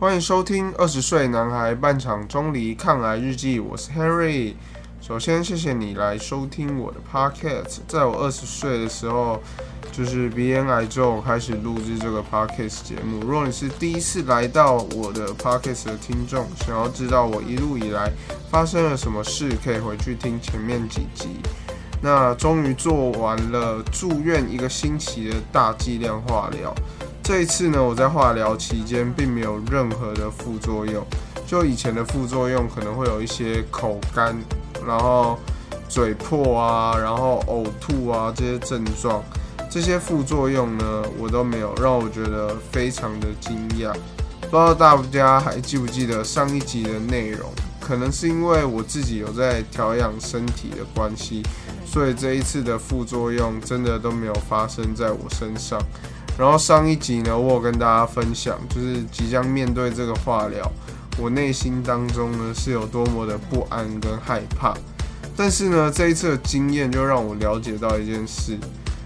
[0.00, 4.54] 欢迎收听《二十岁男孩半场钟离抗癌日记》，我是 Harry。
[4.98, 7.80] 首先，谢谢你来收听我的 Podcast。
[7.86, 9.42] 在我二十岁的时候，
[9.92, 13.20] 就是鼻咽癌之后开始录制这个 Podcast 节目。
[13.20, 18.10] 如果你是第一次来到我的 Podcast 的听众，想要知道我一路以来
[18.50, 21.28] 发生了什么事，可以回去听前面几集。
[22.00, 26.74] 那终于做完了住院一个星期的大剂量化疗。
[27.22, 31.04] 这一次呢，我在化疗期间并没有任何的副作用。
[31.46, 34.36] 就以前的副作用可能会有一些口干，
[34.86, 35.38] 然后
[35.88, 39.22] 嘴破啊，然后呕吐啊这些症状。
[39.70, 43.92] 这些副作用呢，我都没有，让我觉得非常的惊讶。
[44.42, 47.48] 不知道大家还记不记得上一集的内容？
[47.80, 51.42] 可能是因为我自己有在调养身体的关系。
[51.84, 55.80] 所以这一次的副作用真的都没有发生在我身上。
[56.40, 60.72] 然后上一集呢，我有跟大家分享，就是即将面对这个化疗，
[61.18, 64.74] 我内心当中呢是有多么的不安跟害怕。
[65.36, 68.56] 但是呢，这一次的经验就让我了解到一件事，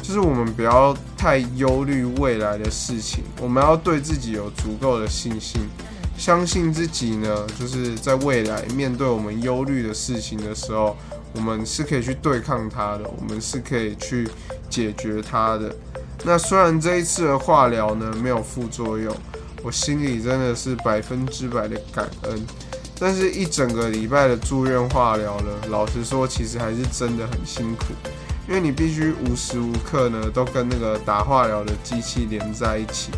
[0.00, 5.60] 就是我们不要太忧虑未来的事情，我们要对自己有足够的信心，
[6.16, 10.96] 相信自己呢，就是在未来面对我们忧虑的事情的时候。
[11.34, 14.26] 我们是可以去对抗它的，我们是可以去
[14.70, 15.70] 解决它的。
[16.24, 19.14] 那虽然这一次的化疗呢没有副作用，
[19.62, 22.46] 我心里真的是百分之百的感恩。
[23.00, 27.94] 但是，一整个礼拜的住院化疗呢，老实说，其实还是真的很辛苦，
[28.48, 33.12] 因为你必须无时无刻呢都跟那个打化疗的机器连在一起，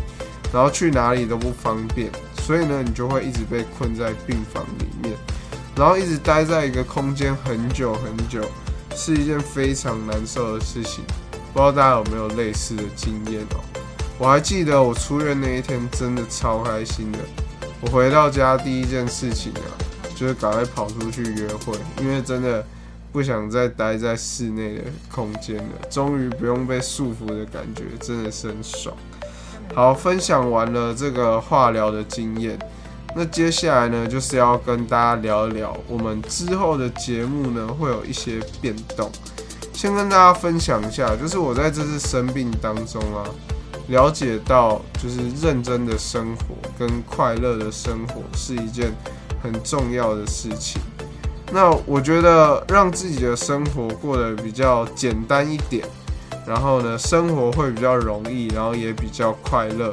[0.53, 2.11] 然后去哪里都不方便，
[2.43, 5.17] 所以呢，你就会一直被困在病房里面。
[5.75, 8.41] 然后一直待在一个空间很久很久，
[8.95, 11.03] 是一件非常难受的事情。
[11.53, 13.59] 不知道大家有没有类似的经验哦？
[14.17, 17.19] 我还记得我出院那一天真的超开心的。
[17.81, 19.67] 我回到家第一件事情啊，
[20.15, 22.63] 就是赶快跑出去约会，因为真的
[23.11, 25.63] 不想再待在室内的空间了。
[25.89, 28.95] 终于不用被束缚的感觉，真的是很爽。
[29.73, 32.57] 好，分享完了这个化疗的经验。
[33.13, 39.11] 那接下来呢，就是要跟大家聊一聊我们之后的节目呢，会有一些变动。
[39.73, 43.23] 先跟大家分享一下，就是我在这次生病当中啊，
[43.87, 48.91] 了解到就是认真的生活跟快乐的生活是一件
[49.41, 50.81] 很重要的事情。
[51.51, 55.85] 那我觉得让自己的生活过得比较简单一点，
[56.45, 59.91] 然后呢，生活会比较容易，然后也比较快乐。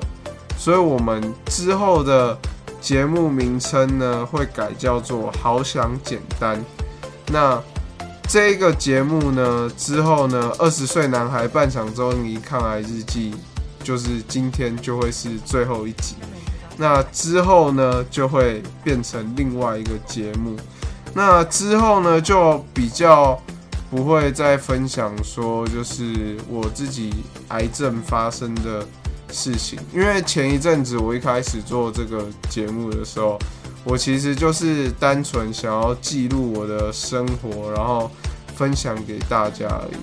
[0.57, 2.39] 所以，我们之后的。
[2.81, 6.65] 节目名称呢会改叫做“好想简单”。
[7.27, 7.61] 那
[8.29, 13.35] 这个节目呢之后呢，二十岁男孩半场中离抗癌日记，
[13.83, 16.15] 就是今天就会是最后一集。
[16.77, 20.55] 那之后呢就会变成另外一个节目。
[21.15, 23.41] 那之后呢就比较
[23.91, 27.15] 不会再分享说，就是我自己
[27.49, 28.87] 癌症发生的。
[29.31, 33.39] 事情，因为前一阵子我一开始做这个节目的时候，
[33.85, 38.11] 我其实就是单纯想要记录我的生活，然后
[38.55, 39.97] 分享给大家而已。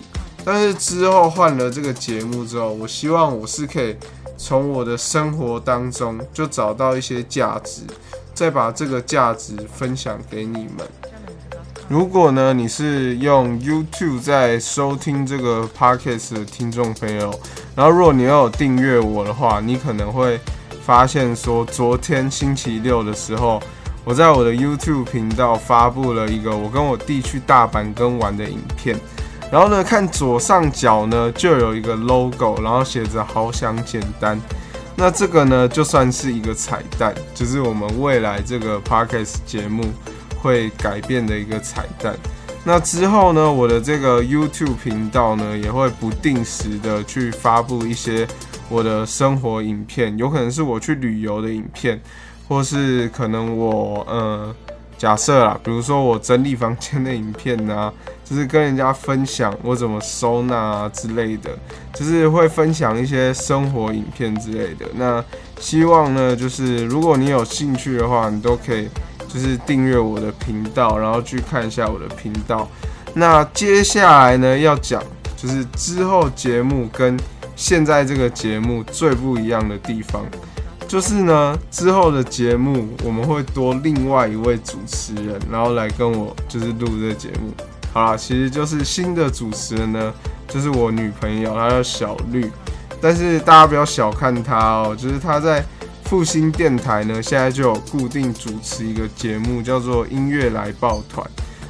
[0.44, 3.96] 但是之后换了这个节目之后，我希望我是可以
[4.38, 7.82] 从我的生活当中就找到一些价值，
[8.34, 10.88] 再把这个价值分享给你们。
[11.88, 17.32] 如果呢，你是用 YouTube 在收听这个 Podcast 的听众朋友，
[17.76, 20.40] 然后如果你要有订阅我的话，你可能会
[20.86, 23.60] 发现说，昨天星期六的时候，
[24.04, 28.96] 我在我的 YouTube 频道发布了一个我跟我弟去大阪跟玩的影片，
[29.52, 34.40] 然后呢，看左上角呢就有一个 logo，然后写着“好想简单”，
[34.96, 39.84] 那这个呢就算是一个彩蛋，就是我们未来这个 Podcast 节目。
[40.38, 42.16] 会改变的一个彩蛋。
[42.64, 48.28] 那之后呢，我的这个 YouTube 频道呢，也会不定时的去发布一些
[48.70, 52.00] 我的生活影片，有可能是我去旅游的影片，
[52.48, 54.56] 或是可能我呃，
[54.98, 57.92] 假设啦，比如说我整理房间的影片呐，
[58.24, 61.52] 就是跟人家分享我怎么收纳之类的，
[61.94, 64.86] 就是会分享一些生活影片之类的。
[64.96, 65.24] 那
[65.60, 68.90] 希望呢，就是如果你有兴趣的话，你都可以。
[69.28, 72.66] 就是订阅我的频道，然后去看一下我的频道。
[73.16, 75.04] 那接下来呢，要讲
[75.36, 77.20] 就是之后节目跟
[77.56, 80.26] 现在这个节目最不一样的地方，
[80.88, 87.54] 就是呢之后的节目我们会多另外一位主持人，然后来跟我就是录这个节目。
[87.94, 90.14] 好啦，其实就是新的主持人呢，
[90.48, 92.52] 就是我女朋友，她叫小绿。
[93.02, 95.64] 但是大家不要小看她哦，就是她在。
[96.06, 101.28] 复兴电台呢，现在就有固定主持一个节目，叫做音乐来抱团。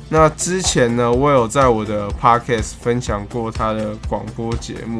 [0.09, 4.99] 那之前呢，我有在我的 podcast 分享过她的广播节目。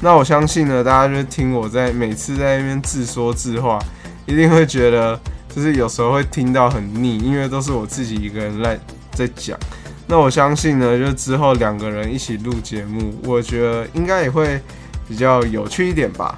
[0.00, 3.78] 那我相信呢，大家就听我在每次在那边自说自话，
[4.26, 5.20] 一定会觉得
[5.54, 8.80] 就是有时候会听到很腻，因为都是我自己一个人在
[9.12, 9.58] 在讲。
[10.06, 14.60] 那我相信呢，就之后两个人一起录节目，我觉得应该也会
[15.06, 16.34] 比较有趣一点吧，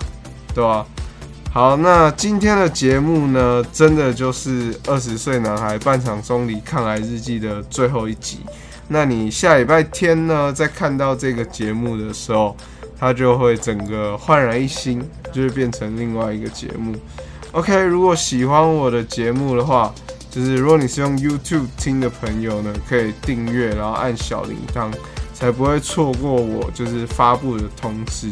[0.55, 0.85] 对吧？
[1.53, 8.41] 好，那今天的节目呢，真的就是二十岁男孩半场中离抗癌日记的最后一集。
[8.89, 12.57] 那你下礼拜天呢，在看到这个节目的时候，
[13.03, 15.03] 它就会整个焕然一新，
[15.33, 16.95] 就会变成另外一个节目。
[17.51, 19.93] OK，如果喜欢我的节目的话，
[20.31, 24.89] 就是如果你是用 YouTube 听的朋友呢，可以订阅，然后按小铃铛，
[25.35, 28.29] 才不会错过我就是发布的通知。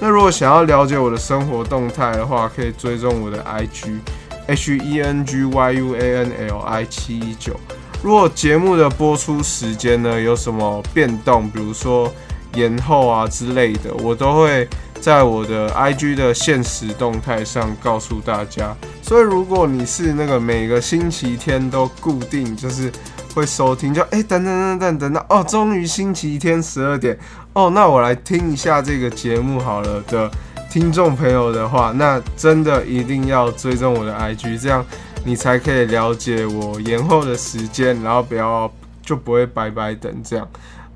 [0.00, 4.00] 那如果想要了解我的生活动态的话，可以追踪我的 IG
[4.48, 7.54] H E N G Y U A N L I 七一九。
[8.02, 12.12] 如果节目的播出时间呢有什么变动，比如说
[12.54, 14.68] 延后啊之类的，我都会
[15.00, 18.74] 在我的 IG 的现实动态上告诉大家。
[19.02, 22.90] 所以如果你是那个每个星期天都固定就是
[23.34, 27.18] 会收听，就哎等等等等等到哦，终于星期天十二点。
[27.52, 30.30] 哦，那我来听一下这个节目好了的
[30.70, 34.84] 听众朋友的话，那真的一定要追踪我的 IG，这样
[35.24, 38.70] 你才可以了解我延后的时间，然后不要
[39.02, 40.46] 就不会白白等这样。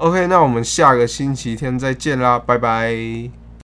[0.03, 3.42] OK，那我们下个星期天再见啦，拜拜。